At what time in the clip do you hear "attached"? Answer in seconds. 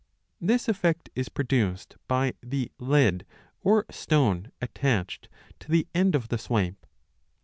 4.59-5.29